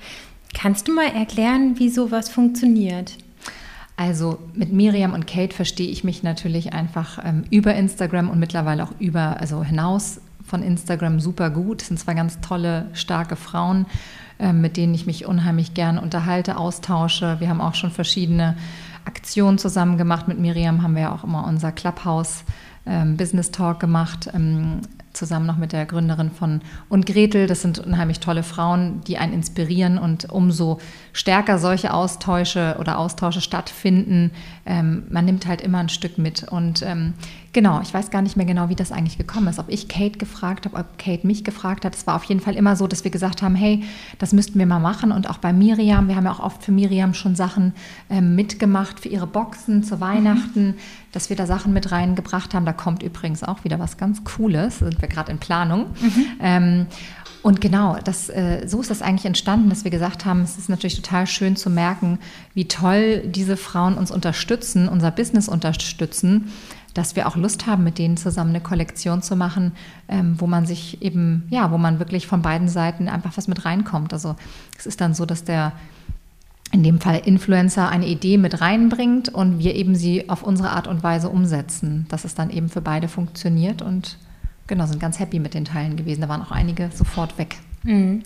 [0.54, 3.16] Kannst du mal erklären, wie sowas funktioniert?
[3.96, 8.82] Also mit Miriam und Kate verstehe ich mich natürlich einfach ähm, über Instagram und mittlerweile
[8.82, 11.82] auch über, also hinaus von Instagram super gut.
[11.82, 13.86] Das sind zwei ganz tolle, starke Frauen,
[14.40, 17.36] ähm, mit denen ich mich unheimlich gern unterhalte, austausche.
[17.38, 18.56] Wir haben auch schon verschiedene
[19.08, 20.28] Aktionen zusammen gemacht.
[20.28, 22.44] Mit Miriam haben wir ja auch immer unser Clubhouse
[22.86, 24.30] ähm, Business Talk gemacht.
[24.34, 24.82] Ähm,
[25.18, 27.46] zusammen noch mit der Gründerin von und Gretel.
[27.46, 30.78] Das sind unheimlich tolle Frauen, die einen inspirieren und umso
[31.12, 34.30] stärker solche Austausche oder Austausche stattfinden,
[34.66, 36.44] ähm, man nimmt halt immer ein Stück mit.
[36.44, 37.14] Und ähm,
[37.52, 39.58] genau, ich weiß gar nicht mehr genau, wie das eigentlich gekommen ist.
[39.58, 41.94] Ob ich Kate gefragt habe, ob Kate mich gefragt hat.
[41.94, 43.82] Es war auf jeden Fall immer so, dass wir gesagt haben, hey,
[44.18, 45.10] das müssten wir mal machen.
[45.10, 47.72] Und auch bei Miriam, wir haben ja auch oft für Miriam schon Sachen
[48.10, 50.74] ähm, mitgemacht für ihre Boxen zu Weihnachten,
[51.12, 52.66] dass wir da Sachen mit reingebracht haben.
[52.66, 54.78] Da kommt übrigens auch wieder was ganz Cooles.
[54.78, 55.86] Sind wir gerade in Planung.
[56.40, 56.86] Ähm,
[57.42, 60.68] und genau, das, äh, so ist das eigentlich entstanden, dass wir gesagt haben, es ist
[60.68, 62.18] natürlich total schön zu merken,
[62.54, 66.52] wie toll diese Frauen uns unterstützen, unser Business unterstützen,
[66.94, 69.72] dass wir auch Lust haben, mit denen zusammen eine Kollektion zu machen,
[70.08, 73.64] ähm, wo man sich eben, ja, wo man wirklich von beiden Seiten einfach was mit
[73.64, 74.12] reinkommt.
[74.12, 74.34] Also
[74.76, 75.72] es ist dann so, dass der
[76.72, 80.86] in dem Fall Influencer eine Idee mit reinbringt und wir eben sie auf unsere Art
[80.86, 84.18] und Weise umsetzen, dass es dann eben für beide funktioniert und
[84.68, 86.20] genau, sind ganz happy mit den Teilen gewesen.
[86.20, 87.56] Da waren auch einige sofort weg.
[87.82, 88.22] Mhm.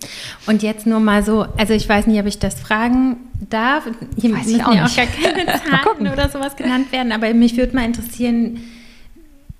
[0.46, 3.16] Und jetzt nur mal so, also ich weiß nicht, ob ich das fragen
[3.48, 3.84] darf.
[4.16, 5.46] Hier Weiß ich müssen auch ja auch gar keine.
[5.46, 8.60] Zahlen oder sowas genannt werden, aber mich würde mal interessieren,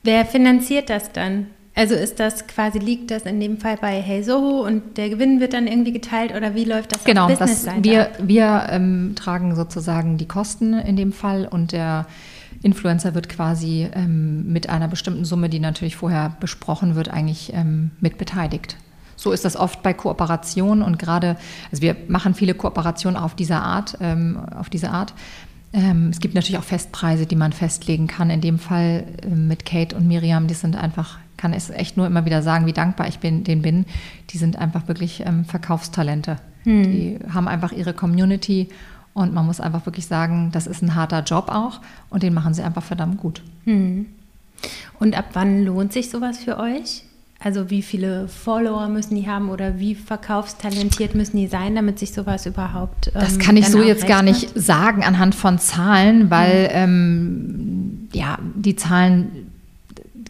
[0.03, 1.47] wer finanziert das dann?
[1.75, 5.41] Also ist das quasi, liegt das in dem Fall bei Hey Soho und der Gewinn
[5.41, 8.19] wird dann irgendwie geteilt oder wie läuft das Genau, das, wir, ab?
[8.21, 12.07] wir ähm, tragen sozusagen die Kosten in dem Fall und der
[12.63, 17.91] Influencer wird quasi ähm, mit einer bestimmten Summe, die natürlich vorher besprochen wird, eigentlich ähm,
[18.01, 18.77] mit beteiligt.
[19.17, 21.37] So ist das oft bei Kooperationen und gerade,
[21.71, 25.15] also wir machen viele Kooperationen auf diese Art, ähm, auf diese Art.
[25.73, 28.31] Ähm, es gibt natürlich auch Festpreise, die man festlegen kann.
[28.31, 32.07] In dem Fall ähm, mit Kate und Miriam, die sind einfach, kann es echt nur
[32.07, 33.87] immer wieder sagen, wie dankbar ich bin, denen bin.
[34.31, 36.39] Die sind einfach wirklich ähm, Verkaufstalente.
[36.65, 38.69] Die haben einfach ihre Community
[39.15, 42.55] und man muss einfach wirklich sagen, das ist ein harter Job auch und den machen
[42.55, 43.43] sie einfach verdammt gut.
[44.99, 47.05] Und ab wann lohnt sich sowas für euch?
[47.45, 52.13] Also wie viele Follower müssen die haben oder wie verkaufstalentiert müssen die sein, damit sich
[52.13, 56.69] sowas überhaupt Das ähm, kann ich so jetzt gar nicht sagen anhand von Zahlen, weil
[56.73, 59.52] ähm, ja, die Zahlen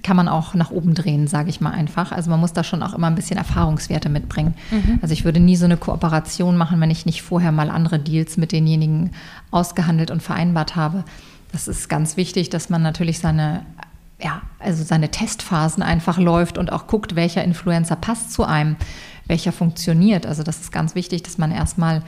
[0.03, 2.13] kann man auch nach oben drehen, sage ich mal einfach.
[2.13, 4.55] Also man muss da schon auch immer ein bisschen Erfahrungswerte mitbringen.
[5.01, 8.37] Also ich würde nie so eine Kooperation machen, wenn ich nicht vorher mal andere Deals
[8.37, 9.13] mit denjenigen
[9.51, 11.05] ausgehandelt und vereinbart habe.
[11.53, 13.63] Das ist ganz wichtig, dass man natürlich seine
[14.23, 18.77] ja, also seine Testphasen einfach läuft und auch guckt, welcher Influencer passt zu einem,
[19.27, 20.27] welcher funktioniert.
[20.27, 22.03] Also das ist ganz wichtig, dass man erstmal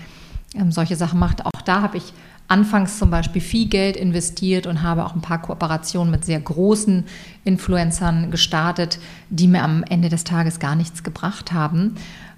[0.54, 1.44] ähm, solche Sachen macht.
[1.44, 2.12] Auch da habe ich
[2.48, 7.04] anfangs zum Beispiel viel Geld investiert und habe auch ein paar Kooperationen mit sehr großen
[7.44, 8.98] Influencern gestartet,
[9.30, 11.94] die mir am Ende des Tages gar nichts gebracht haben.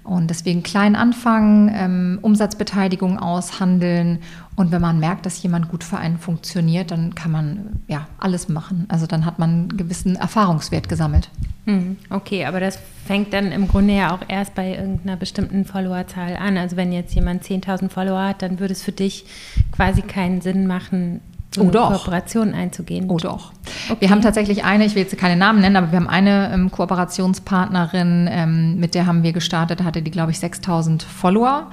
[0.07, 4.19] Und deswegen klein anfangen, ähm, Umsatzbeteiligung aushandeln.
[4.55, 8.47] Und wenn man merkt, dass jemand gut für einen funktioniert, dann kann man ja alles
[8.47, 8.85] machen.
[8.87, 11.29] Also dann hat man einen gewissen Erfahrungswert gesammelt.
[11.65, 16.37] Hm, Okay, aber das fängt dann im Grunde ja auch erst bei irgendeiner bestimmten Followerzahl
[16.37, 16.57] an.
[16.57, 19.25] Also wenn jetzt jemand 10.000 Follower hat, dann würde es für dich
[19.73, 21.19] quasi keinen Sinn machen,
[21.57, 21.91] Oh, eine doch.
[21.91, 23.09] Kooperation einzugehen.
[23.09, 23.51] Oh doch.
[23.89, 24.01] Okay.
[24.01, 26.71] Wir haben tatsächlich eine, ich will jetzt keine Namen nennen, aber wir haben eine ähm,
[26.71, 31.67] Kooperationspartnerin, ähm, mit der haben wir gestartet, hatte die, glaube ich, 6000 Follower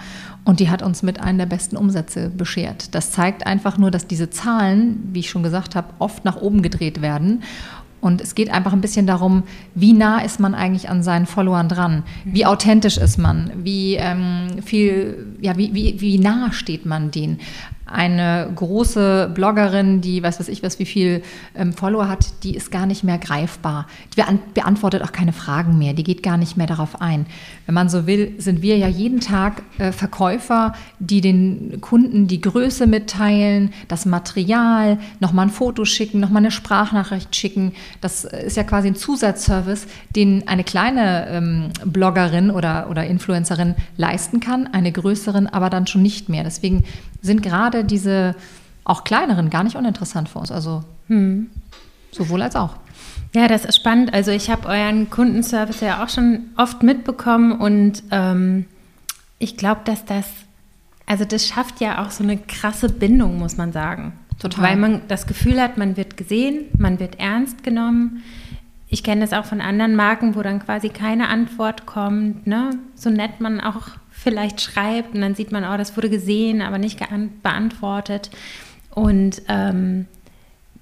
[0.45, 2.95] und die hat uns mit einem der besten Umsätze beschert.
[2.95, 6.63] Das zeigt einfach nur, dass diese Zahlen, wie ich schon gesagt habe, oft nach oben
[6.63, 7.43] gedreht werden.
[8.01, 11.71] Und es geht einfach ein bisschen darum, wie nah ist man eigentlich an seinen Followern
[11.71, 12.03] dran?
[12.27, 13.51] Wie authentisch ist man?
[13.57, 17.41] Wie ähm, viel, ja, wie, wie, wie nah steht man denen?
[17.95, 21.23] Eine große Bloggerin, die weiß was ich was, wie viel
[21.55, 23.87] ähm, Follower hat, die ist gar nicht mehr greifbar.
[24.13, 25.93] Die beant beantwortet auch keine Fragen mehr.
[25.93, 27.27] Die geht gar nicht mehr darauf ein.
[27.67, 32.41] Wenn man so will, sind wir ja jeden Tag äh, Verkäufer, die den Kunden die
[32.41, 37.75] Größe mitteilen, das Material, nochmal ein Foto schicken, nochmal eine Sprachnachricht schicken.
[38.01, 44.41] Das ist ja quasi ein Zusatzservice, den eine kleine ähm, Bloggerin oder, oder Influencerin leisten
[44.41, 46.43] kann, eine größeren aber dann schon nicht mehr.
[46.43, 46.83] Deswegen
[47.25, 48.35] sind gerade diese
[48.85, 50.53] auch kleineren gar nicht uninteressant für uns.
[50.53, 50.85] Also
[52.13, 52.77] sowohl als auch.
[53.35, 54.15] Ja, das ist spannend.
[54.15, 58.67] Also ich habe euren Kundenservice ja auch schon oft mitbekommen und ähm,
[59.39, 60.27] ich glaube, dass das,
[61.07, 64.13] also das schafft ja auch so eine krasse Bindung, muss man sagen.
[64.39, 64.65] Total.
[64.65, 68.23] Weil man das Gefühl hat, man wird gesehen, man wird ernst genommen.
[68.89, 72.47] Ich kenne das auch von anderen Marken, wo dann quasi keine Antwort kommt.
[72.47, 72.71] Ne?
[72.95, 73.89] So nett man auch
[74.25, 76.99] vielleicht schreibt und dann sieht man, oh, das wurde gesehen, aber nicht
[77.43, 78.31] beantwortet.
[78.91, 80.07] Und ähm,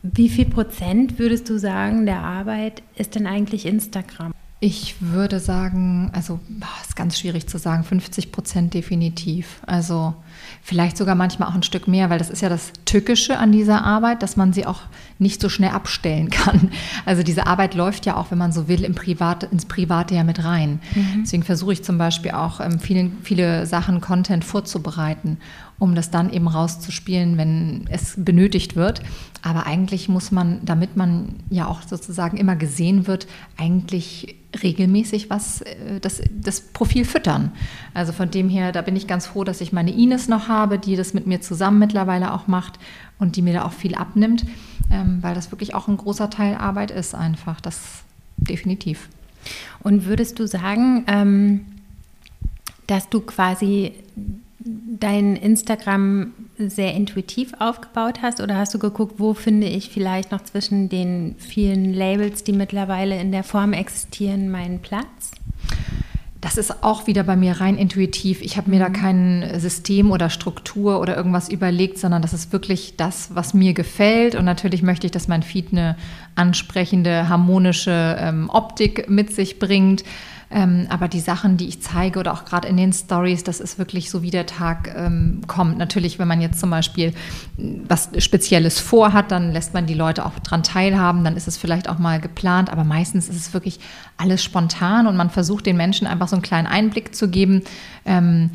[0.02, 4.32] wie viel Prozent würdest du sagen, der Arbeit ist denn eigentlich Instagram?
[4.64, 6.38] Ich würde sagen, also
[6.82, 9.60] ist ganz schwierig zu sagen, 50 Prozent definitiv.
[9.66, 10.14] Also
[10.62, 13.84] vielleicht sogar manchmal auch ein Stück mehr, weil das ist ja das Tückische an dieser
[13.84, 14.82] Arbeit, dass man sie auch
[15.18, 16.70] nicht so schnell abstellen kann.
[17.04, 20.22] Also diese Arbeit läuft ja auch, wenn man so will, im Privat, ins Private ja
[20.22, 20.78] mit rein.
[20.94, 21.22] Mhm.
[21.22, 25.38] Deswegen versuche ich zum Beispiel auch ähm, viele, viele Sachen, Content vorzubereiten
[25.82, 29.02] um das dann eben rauszuspielen, wenn es benötigt wird.
[29.42, 35.62] Aber eigentlich muss man, damit man ja auch sozusagen immer gesehen wird, eigentlich regelmäßig was,
[35.62, 37.50] äh, das, das Profil füttern.
[37.94, 40.78] Also von dem her, da bin ich ganz froh, dass ich meine Ines noch habe,
[40.78, 42.78] die das mit mir zusammen mittlerweile auch macht
[43.18, 44.46] und die mir da auch viel abnimmt,
[44.88, 47.60] ähm, weil das wirklich auch ein großer Teil Arbeit ist einfach.
[47.60, 48.04] Das
[48.36, 49.08] definitiv.
[49.80, 51.66] Und würdest du sagen, ähm,
[52.86, 53.94] dass du quasi
[55.02, 60.42] dein Instagram sehr intuitiv aufgebaut hast oder hast du geguckt, wo finde ich vielleicht noch
[60.42, 65.32] zwischen den vielen Labels, die mittlerweile in der Form existieren, meinen Platz?
[66.40, 68.42] Das ist auch wieder bei mir rein intuitiv.
[68.42, 68.92] Ich habe mir da mhm.
[68.92, 74.34] kein System oder Struktur oder irgendwas überlegt, sondern das ist wirklich das, was mir gefällt.
[74.34, 75.96] Und natürlich möchte ich, dass mein Feed eine
[76.34, 80.02] ansprechende, harmonische ähm, Optik mit sich bringt.
[80.52, 83.78] Ähm, aber die Sachen, die ich zeige oder auch gerade in den Stories, das ist
[83.78, 85.78] wirklich so, wie der Tag ähm, kommt.
[85.78, 87.14] Natürlich, wenn man jetzt zum Beispiel
[87.56, 91.88] was Spezielles vorhat, dann lässt man die Leute auch dran teilhaben, dann ist es vielleicht
[91.88, 93.80] auch mal geplant, aber meistens ist es wirklich
[94.18, 97.62] alles spontan und man versucht den Menschen einfach so einen kleinen Einblick zu geben,
[98.04, 98.50] ähm,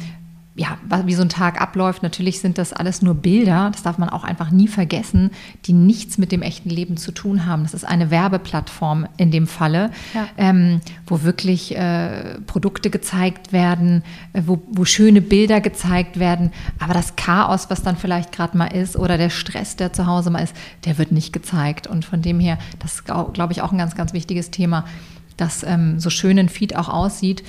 [0.58, 2.02] ja, wie so ein Tag abläuft.
[2.02, 5.30] Natürlich sind das alles nur Bilder, das darf man auch einfach nie vergessen,
[5.66, 7.62] die nichts mit dem echten Leben zu tun haben.
[7.62, 10.28] Das ist eine Werbeplattform in dem Falle, ja.
[10.38, 16.52] ähm, wo wirklich äh, Produkte gezeigt werden, äh, wo, wo schöne Bilder gezeigt werden.
[16.80, 20.32] Aber das Chaos, was dann vielleicht gerade mal ist, oder der Stress, der zu Hause
[20.32, 21.86] mal ist, der wird nicht gezeigt.
[21.86, 24.86] Und von dem her, das ist, glaube ich, auch ein ganz, ganz wichtiges Thema,
[25.38, 27.44] dass ähm, so schön ein Feed auch aussieht.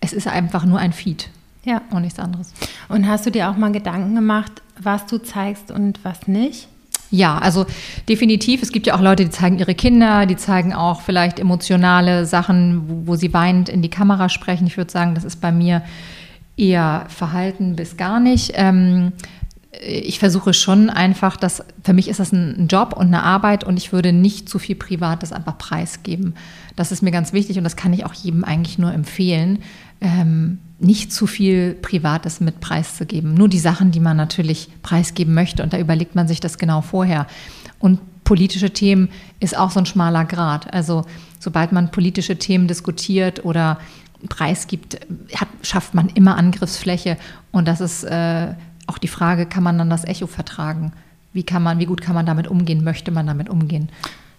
[0.00, 1.28] Es ist einfach nur ein Feed.
[1.66, 1.82] Ja.
[1.90, 2.54] Und nichts anderes.
[2.88, 6.68] Und hast du dir auch mal Gedanken gemacht, was du zeigst und was nicht?
[7.10, 7.66] Ja, also
[8.08, 8.62] definitiv.
[8.62, 12.88] Es gibt ja auch Leute, die zeigen ihre Kinder, die zeigen auch vielleicht emotionale Sachen,
[12.88, 14.66] wo, wo sie weinend in die Kamera sprechen.
[14.66, 15.82] Ich würde sagen, das ist bei mir
[16.56, 18.52] eher verhalten bis gar nicht.
[18.54, 19.12] Ähm,
[19.80, 23.76] ich versuche schon einfach, dass für mich ist das ein Job und eine Arbeit und
[23.76, 26.34] ich würde nicht zu viel Privates einfach preisgeben.
[26.76, 29.60] Das ist mir ganz wichtig und das kann ich auch jedem eigentlich nur empfehlen.
[30.00, 33.34] Ähm, nicht zu viel Privates mit preiszugeben.
[33.34, 35.62] Nur die Sachen, die man natürlich preisgeben möchte.
[35.62, 37.26] Und da überlegt man sich das genau vorher.
[37.78, 39.08] Und politische Themen
[39.40, 40.72] ist auch so ein schmaler Grad.
[40.74, 41.06] Also
[41.38, 43.78] sobald man politische Themen diskutiert oder
[44.28, 45.00] preisgibt,
[45.34, 47.16] hat, schafft man immer Angriffsfläche.
[47.52, 48.48] Und das ist äh,
[48.86, 50.92] auch die Frage, kann man dann das Echo vertragen?
[51.32, 52.84] Wie kann man, wie gut kann man damit umgehen?
[52.84, 53.88] Möchte man damit umgehen?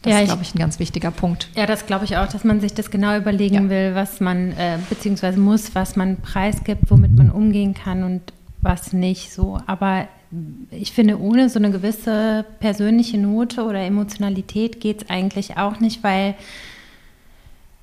[0.01, 1.49] Das ja, ist, glaube ich, ein ganz wichtiger Punkt.
[1.55, 3.69] Ja, das glaube ich auch, dass man sich das genau überlegen ja.
[3.69, 8.21] will, was man äh, beziehungsweise muss, was man preisgibt, womit man umgehen kann und
[8.62, 9.60] was nicht so.
[9.65, 10.07] Aber
[10.71, 16.03] ich finde, ohne so eine gewisse persönliche Note oder Emotionalität geht es eigentlich auch nicht,
[16.03, 16.36] weil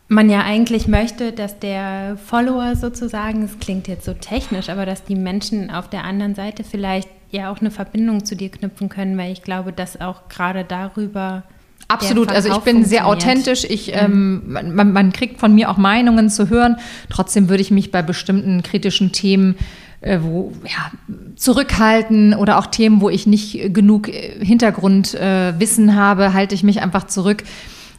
[0.09, 5.05] man ja eigentlich möchte, dass der Follower sozusagen, es klingt jetzt so technisch, aber dass
[5.05, 9.17] die Menschen auf der anderen Seite vielleicht ja auch eine Verbindung zu dir knüpfen können,
[9.17, 11.45] weil ich glaube, dass auch gerade darüber
[11.87, 13.65] Absolut, also ich bin sehr authentisch.
[13.65, 13.93] Ich, mhm.
[13.95, 16.77] ähm, man, man, kriegt von mir auch Meinungen zu hören.
[17.11, 19.57] Trotzdem würde ich mich bei bestimmten kritischen Themen
[20.05, 20.91] äh, wo, ja,
[21.37, 26.83] zurückhalten oder auch Themen, wo ich nicht genug äh, Hintergrundwissen äh, habe, halte ich mich
[26.83, 27.43] einfach zurück.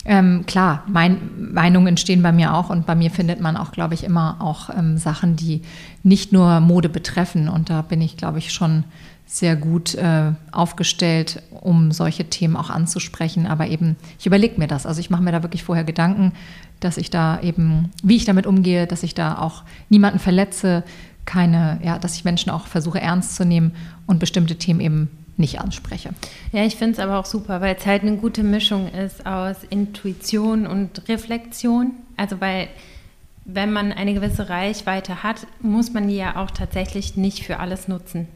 [0.08, 1.18] Ähm, klar, mein,
[1.54, 4.70] Meinungen entstehen bei mir auch und bei mir findet man auch, glaube ich, immer auch
[4.70, 5.64] ähm, Sachen, die
[6.04, 7.50] nicht nur Mode betreffen.
[7.50, 8.84] Und da bin ich, glaube ich, schon
[9.26, 13.48] sehr gut äh, aufgestellt, um solche Themen auch anzusprechen.
[13.48, 14.86] Aber eben, ich überlege mir das.
[14.86, 16.34] Also ich mache mir da wirklich vorher Gedanken,
[16.80, 20.84] dass ich da eben, wie ich damit umgehe, dass ich da auch niemanden verletze,
[21.26, 23.72] keine, ja, dass ich Menschen auch versuche ernst zu nehmen
[24.06, 26.12] und bestimmte Themen eben nicht anspreche.
[26.52, 29.58] Ja, ich finde es aber auch super, weil es halt eine gute Mischung ist aus
[29.70, 31.92] Intuition und Reflexion.
[32.18, 32.70] Also weil
[33.46, 37.88] wenn man eine gewisse Reichweite hat, muss man die ja auch tatsächlich nicht für alles
[37.88, 38.28] nutzen.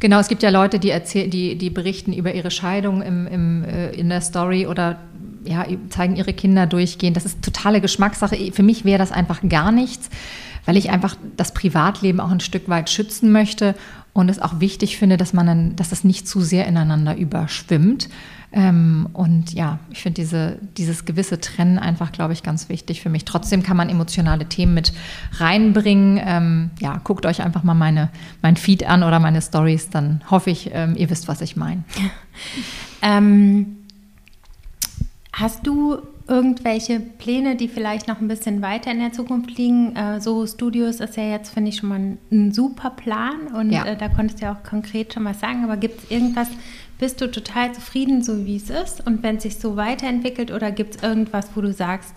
[0.00, 3.64] Genau, es gibt ja Leute, die, erzählen, die, die berichten über ihre Scheidung im, im,
[3.64, 4.98] äh, in der Story oder
[5.44, 7.14] ja, zeigen ihre Kinder durchgehen.
[7.14, 8.52] Das ist totale Geschmackssache.
[8.52, 10.10] Für mich wäre das einfach gar nichts,
[10.66, 13.74] weil ich einfach das Privatleben auch ein Stück weit schützen möchte
[14.12, 18.08] und es auch wichtig finde, dass man dann, dass das nicht zu sehr ineinander überschwimmt.
[18.50, 23.10] Ähm, und ja, ich finde diese, dieses gewisse Trennen einfach, glaube ich, ganz wichtig für
[23.10, 23.26] mich.
[23.26, 24.92] Trotzdem kann man emotionale Themen mit
[25.32, 26.20] reinbringen.
[26.24, 28.08] Ähm, ja, guckt euch einfach mal meine,
[28.40, 31.84] mein Feed an oder meine Stories, dann hoffe ich, ähm, ihr wisst, was ich meine.
[33.00, 33.76] Ähm,
[35.32, 39.96] hast du irgendwelche Pläne, die vielleicht noch ein bisschen weiter in der Zukunft liegen?
[39.96, 43.70] Äh, Soho Studios ist ja jetzt, finde ich, schon mal ein, ein super Plan und
[43.70, 43.86] ja.
[43.86, 45.64] äh, da konntest du ja auch konkret schon was sagen.
[45.64, 46.48] Aber gibt es irgendwas,
[46.98, 49.06] bist du total zufrieden, so wie es ist?
[49.06, 52.14] Und wenn es sich so weiterentwickelt oder gibt es irgendwas, wo du sagst,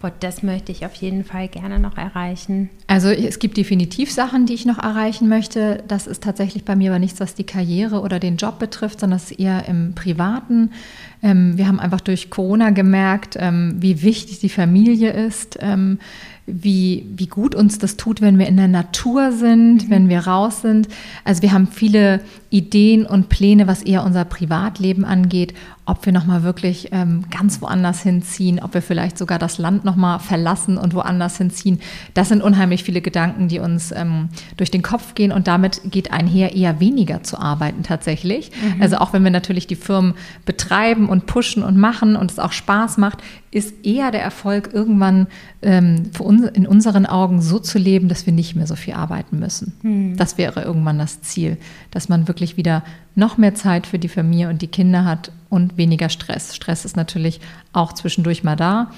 [0.00, 2.70] boah, das möchte ich auf jeden Fall gerne noch erreichen?
[2.86, 5.82] Also es gibt definitiv Sachen, die ich noch erreichen möchte.
[5.88, 9.16] Das ist tatsächlich bei mir aber nichts, was die Karriere oder den Job betrifft, sondern
[9.16, 10.70] es ist eher im Privaten.
[11.22, 15.98] Ähm, wir haben einfach durch Corona gemerkt, ähm, wie wichtig die Familie ist ähm,
[16.48, 19.90] wie, wie gut uns das tut, wenn wir in der Natur sind, mhm.
[19.90, 20.88] wenn wir raus sind.
[21.24, 25.54] Also wir haben viele Ideen und Pläne, was eher unser Privatleben angeht,
[25.88, 30.18] ob wir nochmal wirklich ähm, ganz woanders hinziehen, ob wir vielleicht sogar das Land nochmal
[30.18, 31.80] verlassen und woanders hinziehen.
[32.12, 36.12] Das sind unheimlich viele Gedanken, die uns ähm, durch den Kopf gehen und damit geht
[36.12, 38.50] einher, eher weniger zu arbeiten tatsächlich.
[38.50, 38.82] Mhm.
[38.82, 42.52] Also auch wenn wir natürlich die Firmen betreiben und pushen und machen und es auch
[42.52, 45.26] Spaß macht, ist eher der Erfolg irgendwann
[45.62, 49.38] ähm, uns, in unseren Augen so zu leben, dass wir nicht mehr so viel arbeiten
[49.38, 49.72] müssen.
[49.82, 50.16] Mhm.
[50.18, 51.56] Das wäre irgendwann das Ziel,
[51.90, 55.76] dass man wirklich wieder noch mehr Zeit für die Familie und die Kinder hat und
[55.76, 56.54] weniger Stress.
[56.54, 57.40] Stress ist natürlich
[57.72, 58.90] auch zwischendurch mal da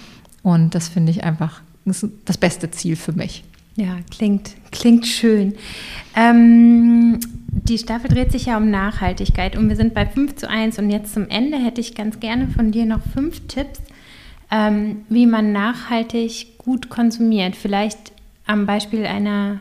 [0.42, 3.44] und das finde ich einfach das, das beste Ziel für mich.
[3.76, 5.54] Ja, klingt, klingt schön.
[6.14, 10.78] Ähm, die Staffel dreht sich ja um Nachhaltigkeit und wir sind bei 5 zu 1
[10.78, 13.80] und jetzt zum Ende hätte ich ganz gerne von dir noch fünf Tipps,
[14.50, 17.56] ähm, wie man nachhaltig gut konsumiert.
[17.56, 18.12] Vielleicht
[18.46, 19.60] am Beispiel einer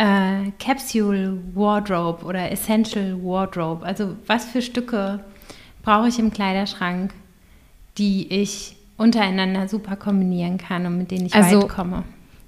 [0.00, 3.84] äh, Capsule Wardrobe oder Essential Wardrobe.
[3.84, 5.20] Also was für Stücke
[5.82, 7.12] brauche ich im Kleiderschrank,
[7.98, 12.04] die ich untereinander super kombinieren kann und mit denen ich also, weit komme?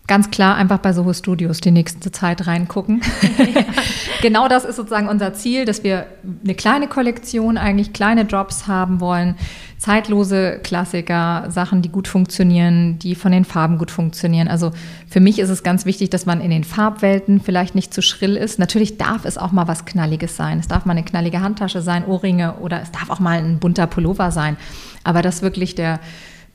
[0.08, 3.02] Ganz klar, einfach bei Soho Studios die nächste Zeit reingucken.
[3.38, 3.64] Ja.
[4.22, 6.06] genau das ist sozusagen unser Ziel, dass wir
[6.44, 9.36] eine kleine Kollektion, eigentlich kleine Drops haben wollen.
[9.78, 14.48] Zeitlose Klassiker, Sachen, die gut funktionieren, die von den Farben gut funktionieren.
[14.48, 14.70] Also
[15.08, 18.36] für mich ist es ganz wichtig, dass man in den Farbwelten vielleicht nicht zu schrill
[18.36, 18.58] ist.
[18.58, 20.60] Natürlich darf es auch mal was Knalliges sein.
[20.60, 23.86] Es darf mal eine knallige Handtasche sein, Ohrringe oder es darf auch mal ein bunter
[23.86, 24.56] Pullover sein.
[25.04, 25.98] Aber das wirklich der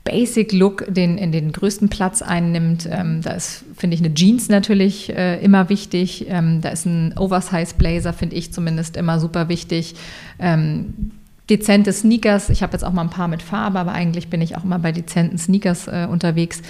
[0.08, 2.88] Basic Look den, in den größten Platz einnimmt.
[2.90, 6.26] Ähm, da ist, finde ich, eine Jeans natürlich äh, immer wichtig.
[6.30, 9.96] Ähm, da ist ein Oversize Blazer, finde ich zumindest immer super wichtig.
[10.38, 11.12] Ähm,
[11.50, 12.48] dezente Sneakers.
[12.48, 14.78] Ich habe jetzt auch mal ein paar mit Farbe, aber eigentlich bin ich auch immer
[14.78, 16.62] bei dezenten Sneakers äh, unterwegs.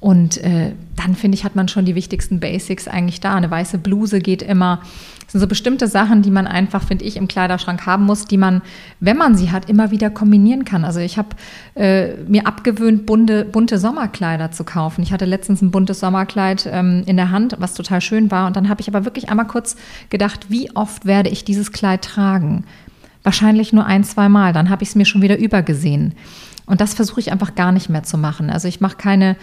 [0.00, 3.34] Und äh, dann finde ich, hat man schon die wichtigsten Basics eigentlich da.
[3.34, 4.80] Eine weiße Bluse geht immer.
[5.24, 8.38] Das sind so bestimmte Sachen, die man einfach, finde ich, im Kleiderschrank haben muss, die
[8.38, 8.62] man,
[8.98, 10.86] wenn man sie hat, immer wieder kombinieren kann.
[10.86, 11.28] Also ich habe
[11.74, 15.02] äh, mir abgewöhnt, bunte, bunte Sommerkleider zu kaufen.
[15.02, 18.46] Ich hatte letztens ein buntes Sommerkleid ähm, in der Hand, was total schön war.
[18.46, 19.76] Und dann habe ich aber wirklich einmal kurz
[20.08, 22.64] gedacht, wie oft werde ich dieses Kleid tragen?
[23.22, 24.54] Wahrscheinlich nur ein, zwei Mal.
[24.54, 26.14] Dann habe ich es mir schon wieder übergesehen.
[26.64, 28.48] Und das versuche ich einfach gar nicht mehr zu machen.
[28.48, 29.36] Also ich mache keine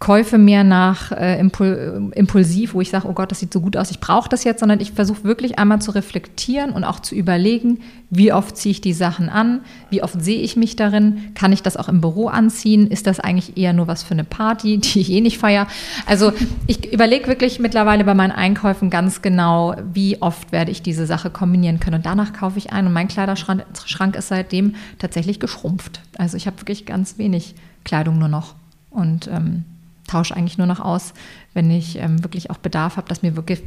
[0.00, 3.76] Käufe mehr nach äh, impul impulsiv, wo ich sage, oh Gott, das sieht so gut
[3.76, 7.14] aus, ich brauche das jetzt, sondern ich versuche wirklich einmal zu reflektieren und auch zu
[7.14, 7.80] überlegen,
[8.10, 11.62] wie oft ziehe ich die Sachen an, wie oft sehe ich mich darin, kann ich
[11.62, 15.00] das auch im Büro anziehen, ist das eigentlich eher nur was für eine Party, die
[15.00, 15.68] ich eh nicht feiere.
[16.06, 16.32] Also
[16.66, 21.30] ich überlege wirklich mittlerweile bei meinen Einkäufen ganz genau, wie oft werde ich diese Sache
[21.30, 26.00] kombinieren können und danach kaufe ich ein und mein Kleiderschrank Schrank ist seitdem tatsächlich geschrumpft.
[26.18, 27.54] Also ich habe wirklich ganz wenig
[27.84, 28.54] Kleidung nur noch
[28.90, 29.64] und ähm,
[30.06, 31.14] tausche eigentlich nur noch aus,
[31.52, 33.62] wenn ich ähm, wirklich auch Bedarf habe, dass mir wirklich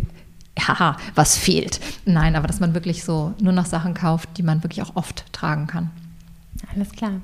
[0.67, 1.80] ja, was fehlt.
[2.06, 5.32] Nein, aber dass man wirklich so nur noch Sachen kauft, die man wirklich auch oft
[5.34, 5.91] tragen kann.
[6.73, 7.21] Alles klar.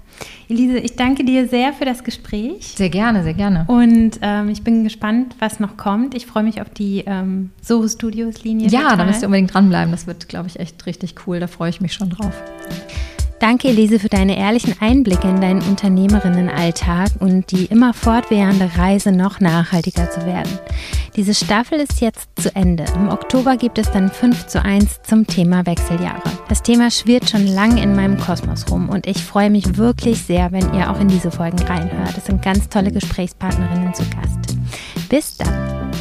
[0.47, 2.67] Elise, ich danke dir sehr für das Gespräch.
[2.76, 3.65] Sehr gerne, sehr gerne.
[3.67, 6.13] Und ähm, ich bin gespannt, was noch kommt.
[6.13, 8.69] Ich freue mich auf die ähm, Soho Studios Linie.
[8.69, 8.97] Ja, total.
[8.97, 9.91] da müsst ihr unbedingt dranbleiben.
[9.91, 11.39] Das wird, glaube ich, echt richtig cool.
[11.39, 12.34] Da freue ich mich schon drauf.
[13.43, 19.41] Danke, Elise, für deine ehrlichen Einblicke in deinen Unternehmerinnenalltag und die immer fortwährende Reise, noch
[19.41, 20.60] nachhaltiger zu werden.
[21.17, 22.86] Diese Staffel ist jetzt zu Ende.
[22.95, 26.23] Im Oktober gibt es dann 5 zu 1 zum Thema Wechseljahre.
[26.47, 30.54] Das Thema schwirrt schon lange in meinem Kosmos rum und ich freue mich wirklich sehr,
[30.54, 32.17] wenn ihr auch in diese Folgen reinhört.
[32.17, 34.58] Es sind ganz tolle Gesprächspartnerinnen zu Gast.
[35.10, 35.91] Bis dann.